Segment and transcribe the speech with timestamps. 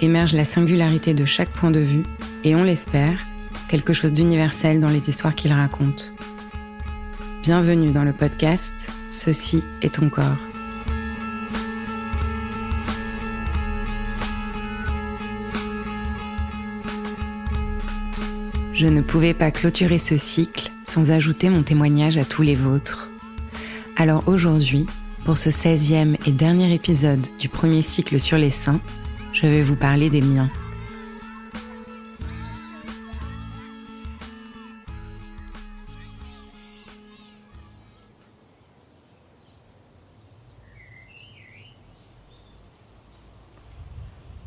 [0.00, 2.04] émerge la singularité de chaque point de vue
[2.44, 3.20] et on l'espère,
[3.68, 6.14] quelque chose d'universel dans les histoires qu'il raconte.
[7.42, 8.74] Bienvenue dans le podcast
[9.10, 10.36] Ceci est ton corps.
[18.72, 23.08] Je ne pouvais pas clôturer ce cycle sans ajouter mon témoignage à tous les vôtres.
[23.96, 24.86] Alors aujourd'hui,
[25.24, 28.80] pour ce 16e et dernier épisode du premier cycle sur les seins,
[29.32, 30.50] je vais vous parler des miens.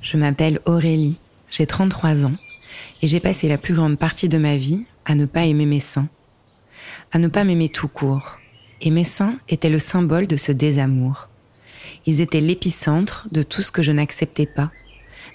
[0.00, 1.18] Je m'appelle Aurélie,
[1.50, 2.32] j'ai 33 ans
[3.02, 5.80] et j'ai passé la plus grande partie de ma vie à ne pas aimer mes
[5.80, 6.08] seins,
[7.12, 8.38] à ne pas m'aimer tout court.
[8.80, 11.28] Et mes seins étaient le symbole de ce désamour.
[12.08, 14.70] Ils étaient l'épicentre de tout ce que je n'acceptais pas.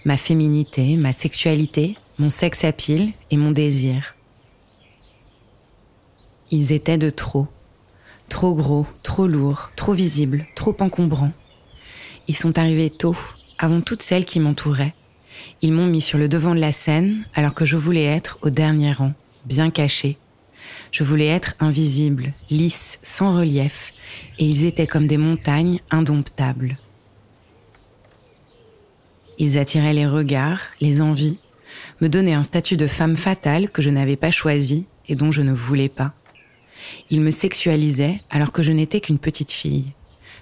[0.06, 4.16] Ma féminité, ma sexualité, mon sexe à pile et mon désir.
[6.50, 7.48] Ils étaient de trop.
[8.28, 11.34] Trop gros, trop lourds, trop visibles, trop encombrants.
[12.28, 13.16] Ils sont arrivés tôt,
[13.60, 14.96] avant toutes celles qui m'entouraient.
[15.62, 18.50] Ils m'ont mis sur le devant de la scène alors que je voulais être au
[18.50, 19.14] dernier rang,
[19.46, 20.18] bien caché.
[20.92, 23.94] Je voulais être invisible, lisse, sans relief,
[24.40, 26.78] et ils étaient comme des montagnes indomptables.
[29.40, 31.40] Ils attiraient les regards, les envies,
[32.02, 35.42] me donnaient un statut de femme fatale que je n'avais pas choisi et dont je
[35.42, 36.14] ne voulais pas.
[37.10, 39.94] Ils me sexualisaient alors que je n'étais qu'une petite fille,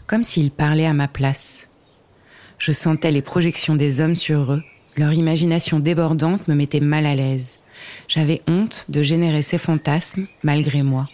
[0.07, 1.69] comme s'ils parlaient à ma place.
[2.57, 4.63] Je sentais les projections des hommes sur eux,
[4.97, 7.59] leur imagination débordante me mettait mal à l'aise.
[8.07, 11.09] J'avais honte de générer ces fantasmes malgré moi.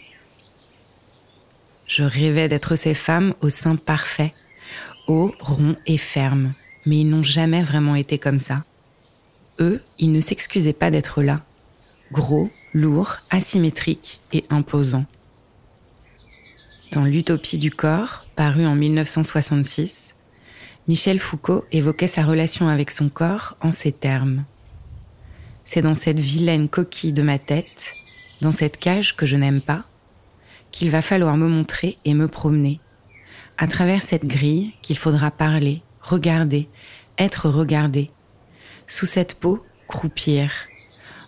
[1.88, 4.34] Je rêvais d'être ces femmes au sein parfait,
[5.08, 6.54] haut, rond et ferme,
[6.86, 8.64] mais ils n'ont jamais vraiment été comme ça.
[9.60, 11.42] Eux, ils ne s'excusaient pas d'être là.
[12.12, 15.06] Gros, lourds, asymétriques et imposants.
[16.92, 20.16] Dans L'Utopie du corps, paru en 1966,
[20.88, 24.46] Michel Foucault évoquait sa relation avec son corps en ces termes.
[25.70, 27.92] C'est dans cette vilaine coquille de ma tête,
[28.40, 29.84] dans cette cage que je n'aime pas,
[30.72, 32.80] qu'il va falloir me montrer et me promener.
[33.58, 36.70] À travers cette grille qu'il faudra parler, regarder,
[37.18, 38.12] être regardé.
[38.88, 40.54] Sous cette peau, croupir.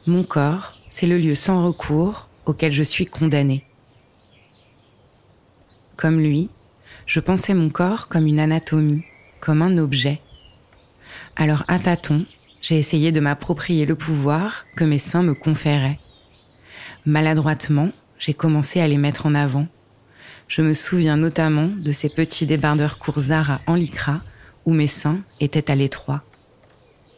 [0.07, 3.65] Mon corps, c'est le lieu sans recours auquel je suis condamnée.
[5.97, 6.49] Comme lui,
[7.05, 9.03] je pensais mon corps comme une anatomie,
[9.41, 10.21] comme un objet.
[11.35, 12.25] Alors à tâtons,
[12.61, 15.99] j'ai essayé de m'approprier le pouvoir que mes seins me conféraient.
[17.05, 19.67] Maladroitement, j'ai commencé à les mettre en avant.
[20.47, 24.21] Je me souviens notamment de ces petits débardeurs courts Zara en lycra
[24.65, 26.23] où mes seins étaient à l'étroit.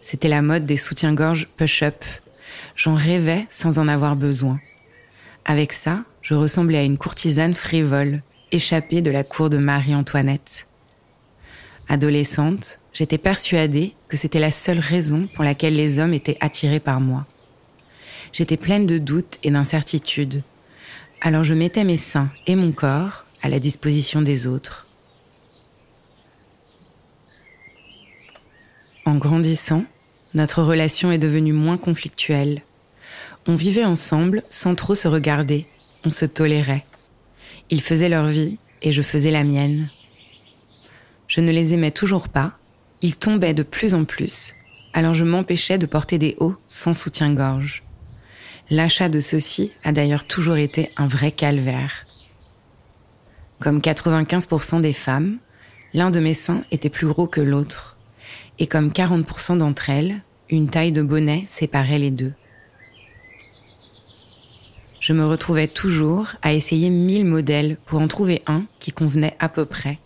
[0.02, 2.04] C'était la mode des soutiens-gorge push-up.
[2.76, 4.60] J'en rêvais sans en avoir besoin.
[5.46, 8.22] Avec ça, je ressemblais à une courtisane frivole,
[8.52, 10.68] échappée de la cour de Marie-Antoinette.
[11.92, 17.02] Adolescente, j'étais persuadée que c'était la seule raison pour laquelle les hommes étaient attirés par
[17.02, 17.26] moi.
[18.32, 20.42] J'étais pleine de doutes et d'incertitudes.
[21.20, 24.88] Alors je mettais mes seins et mon corps à la disposition des autres.
[29.06, 29.84] En grandissant,
[30.34, 32.62] notre relation est devenue moins conflictuelle.
[33.48, 35.68] On vivait ensemble sans trop se regarder,
[36.06, 36.86] on se tolérait.
[37.70, 39.90] Ils faisaient leur vie et je faisais la mienne.
[41.32, 42.52] Je ne les aimais toujours pas,
[43.02, 44.54] ils tombaient de plus en plus,
[44.92, 47.84] alors je m'empêchais de porter des hauts sans soutien-gorge.
[48.70, 52.06] L'achat de ceux-ci a d'ailleurs toujours été un vrai calvaire.
[53.62, 55.38] Comme 95% des femmes,
[55.94, 57.96] l'un de mes seins était plus gros que l'autre.
[58.60, 60.16] Et comme 40% d'entre elles,
[60.50, 62.34] une taille de bonnet séparait les deux.
[65.00, 69.48] Je me retrouvais toujours à essayer mille modèles pour en trouver un qui convenait à
[69.48, 69.98] peu près.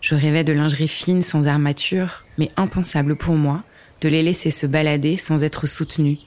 [0.00, 3.64] Je rêvais de lingerie fine sans armature, mais impensable pour moi
[4.00, 6.18] de les laisser se balader sans être soutenus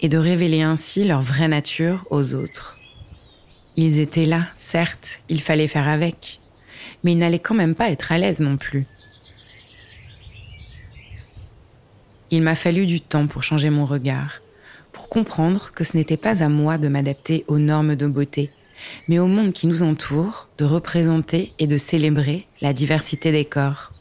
[0.00, 2.78] et de révéler ainsi leur vraie nature aux autres.
[3.76, 6.40] Ils étaient là, certes, il fallait faire avec,
[7.02, 8.86] mais ils n'allaient quand même pas être à l'aise non plus.
[12.30, 14.40] Il m'a fallu du temps pour changer mon regard,
[14.92, 18.50] pour comprendre que ce n'était pas à moi de m'adapter aux normes de beauté,
[19.08, 23.92] mais au monde qui nous entoure, de représenter et de célébrer la diversité des corps.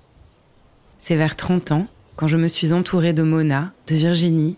[0.99, 4.57] C'est vers 30 ans, quand je me suis entourée de Mona, de Virginie,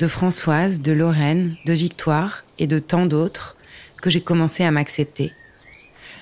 [0.00, 3.56] de Françoise, de Lorraine, de Victoire et de tant d'autres,
[4.02, 5.32] que j'ai commencé à m'accepter.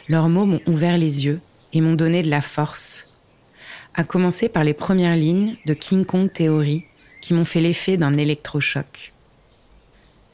[0.09, 1.41] Leurs mots m'ont ouvert les yeux
[1.73, 3.11] et m'ont donné de la force.
[3.95, 6.85] À commencer par les premières lignes de King Kong Theory
[7.21, 9.13] qui m'ont fait l'effet d'un électrochoc.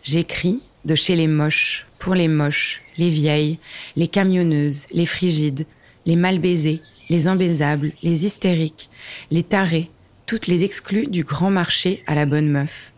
[0.02, 3.58] J'écris de chez les moches, pour les moches, les vieilles,
[3.96, 5.66] les camionneuses, les frigides,
[6.06, 8.90] les mal baisés, les imbaisables, les hystériques,
[9.30, 9.90] les tarés,
[10.26, 12.92] toutes les exclues du grand marché à la bonne meuf.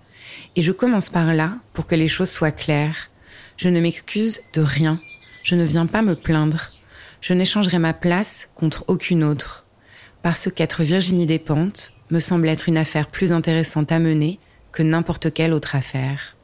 [0.57, 3.11] Et je commence par là pour que les choses soient claires.
[3.57, 5.01] Je ne m'excuse de rien.
[5.43, 6.71] Je ne viens pas me plaindre.
[7.21, 9.67] Je n'échangerai ma place contre aucune autre.
[10.23, 14.39] Parce qu'être Virginie Despentes me semble être une affaire plus intéressante à mener
[14.73, 16.37] que n'importe quelle autre affaire.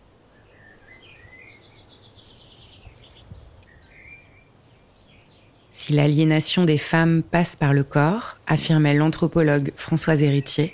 [5.90, 10.72] L'aliénation des femmes passe par le corps, affirmait l'anthropologue Françoise Héritier,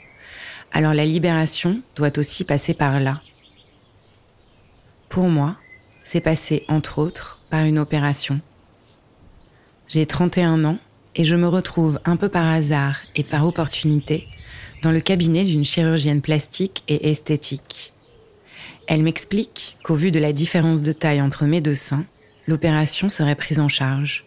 [0.73, 3.23] alors la libération doit aussi passer par là.
[5.09, 5.57] Pour moi,
[6.05, 8.43] c'est passé, entre autres, par une opération.
[9.89, 10.79] J'ai 31 ans
[11.15, 14.27] et je me retrouve un peu par hasard et par opportunité
[14.83, 17.95] dans le cabinet d'une chirurgienne plastique et esthétique.
[18.87, 22.05] Elle m'explique qu'au vu de la différence de taille entre mes deux seins,
[22.47, 24.26] l'opération serait prise en charge.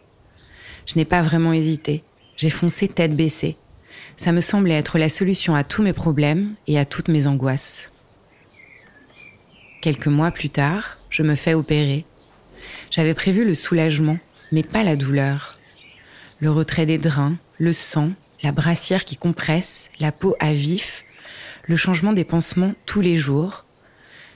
[0.89, 2.03] Je n'ai pas vraiment hésité,
[2.35, 3.57] j'ai foncé tête baissée.
[4.17, 7.91] Ça me semblait être la solution à tous mes problèmes et à toutes mes angoisses.
[9.81, 12.05] Quelques mois plus tard, je me fais opérer.
[12.89, 14.17] J'avais prévu le soulagement,
[14.51, 15.59] mais pas la douleur.
[16.39, 18.09] Le retrait des drains, le sang,
[18.41, 21.05] la brassière qui compresse, la peau à vif,
[21.67, 23.63] le changement des pansements tous les jours.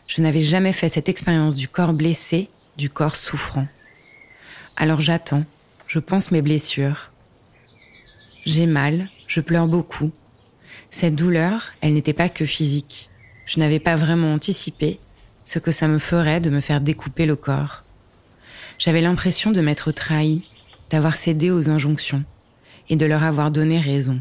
[0.05, 3.65] Je n'avais jamais fait cette expérience du corps blessé, du corps souffrant.
[4.75, 5.45] Alors j'attends,
[5.94, 7.12] je pense mes blessures.
[8.48, 10.12] J'ai mal, je pleure beaucoup.
[10.90, 13.12] Cette douleur, elle n'était pas que physique.
[13.46, 15.00] Je n'avais pas vraiment anticipé
[15.44, 17.84] ce que ça me ferait de me faire découper le corps.
[18.80, 20.48] J'avais l'impression de m'être trahi,
[20.90, 22.24] d'avoir cédé aux injonctions
[22.90, 24.20] et de leur avoir donné raison.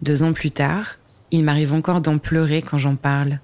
[0.00, 0.98] Deux ans plus tard,
[1.32, 3.40] il m'arrive encore d'en pleurer quand j'en parle.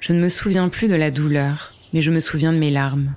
[0.00, 3.14] Je ne me souviens plus de la douleur, mais je me souviens de mes larmes.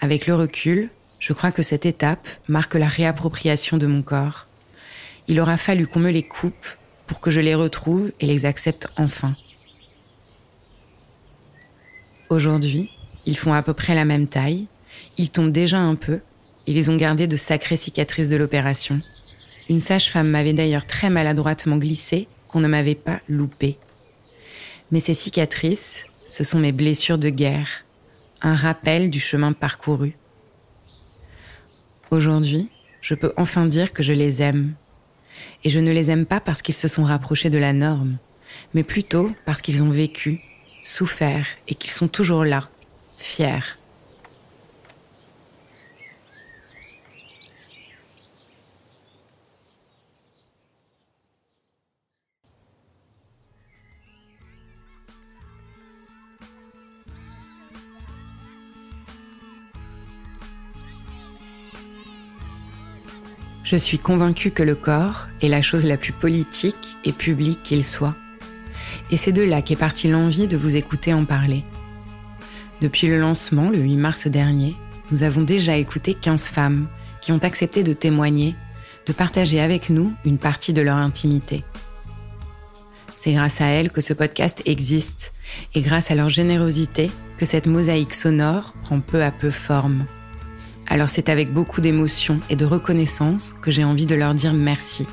[0.00, 4.46] Avec le recul, je crois que cette étape marque la réappropriation de mon corps.
[5.28, 6.66] Il aura fallu qu'on me les coupe
[7.06, 9.34] pour que je les retrouve et les accepte enfin.
[12.28, 12.90] Aujourd'hui,
[13.24, 14.66] ils font à peu près la même taille,
[15.16, 16.20] ils tombent déjà un peu,
[16.66, 19.00] ils ont gardé de sacrées cicatrices de l'opération.
[19.68, 23.78] Une sage-femme m'avait d'ailleurs très maladroitement glissé qu'on ne m'avait pas loupé.
[24.90, 27.85] Mais ces cicatrices, ce sont mes blessures de guerre,
[28.42, 30.14] un rappel du chemin parcouru.
[32.10, 34.74] Aujourd'hui, je peux enfin dire que je les aime.
[35.64, 38.18] Et je ne les aime pas parce qu'ils se sont rapprochés de la norme,
[38.74, 40.40] mais plutôt parce qu'ils ont vécu,
[40.82, 42.68] souffert et qu'ils sont toujours là,
[43.18, 43.76] fiers.
[63.66, 67.84] Je suis convaincue que le corps est la chose la plus politique et publique qu'il
[67.84, 68.14] soit.
[69.10, 71.64] Et c'est de là qu'est partie l'envie de vous écouter en parler.
[72.80, 74.76] Depuis le lancement, le 8 mars dernier,
[75.10, 76.86] nous avons déjà écouté 15 femmes
[77.20, 78.54] qui ont accepté de témoigner,
[79.04, 81.64] de partager avec nous une partie de leur intimité.
[83.16, 85.32] C'est grâce à elles que ce podcast existe
[85.74, 90.06] et grâce à leur générosité que cette mosaïque sonore prend peu à peu forme.
[90.88, 95.06] Alors c'est avec beaucoup d'émotion et de reconnaissance que j'ai envie de leur dire merci.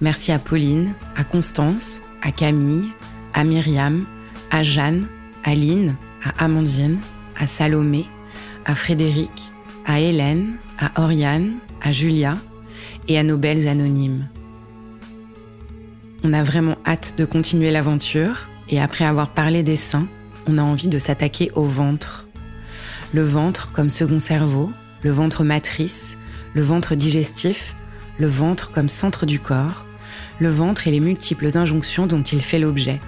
[0.00, 2.90] Merci à Pauline, à Constance, à Camille,
[3.34, 4.06] à Myriam,
[4.50, 5.06] à Jeanne,
[5.44, 6.98] à Lynn, à Amandine,
[7.38, 8.06] à Salomé,
[8.64, 9.52] à Frédéric,
[9.84, 12.36] à Hélène, à Oriane, à Julia
[13.08, 14.26] et à nos belles anonymes.
[16.24, 20.06] On a vraiment hâte de continuer l'aventure et après avoir parlé des seins,
[20.46, 22.26] on a envie de s'attaquer au ventre
[23.12, 24.70] le ventre comme second cerveau,
[25.02, 26.16] le ventre matrice,
[26.54, 27.74] le ventre digestif,
[28.18, 29.86] le ventre comme centre du corps,
[30.38, 33.00] le ventre et les multiples injonctions dont il fait l'objet.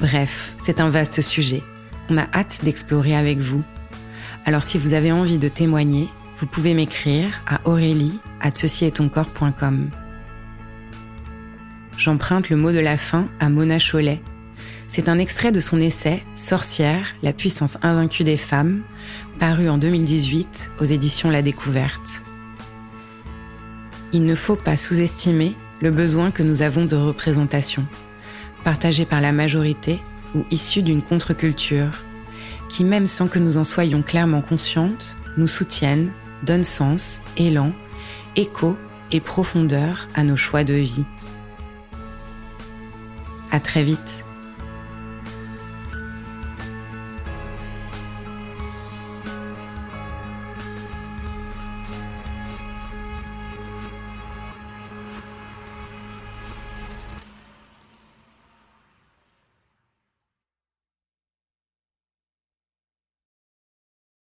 [0.00, 1.62] Bref, c'est un vaste sujet.
[2.10, 3.62] On a hâte d'explorer avec vous.
[4.44, 8.52] Alors si vous avez envie de témoigner, vous pouvez m'écrire à aurélie at
[11.96, 14.20] J'emprunte le mot de la fin à Mona Cholet,
[14.86, 18.82] c'est un extrait de son essai Sorcière, la puissance invaincue des femmes,
[19.38, 22.22] paru en 2018 aux éditions La Découverte.
[24.12, 27.84] Il ne faut pas sous-estimer le besoin que nous avons de représentation,
[28.62, 30.00] partagée par la majorité
[30.34, 32.04] ou issue d'une contre-culture,
[32.68, 36.12] qui même sans que nous en soyons clairement conscientes, nous soutiennent,
[36.44, 37.72] donnent sens, élan,
[38.36, 38.76] écho
[39.10, 41.04] et profondeur à nos choix de vie.
[43.50, 44.24] À très vite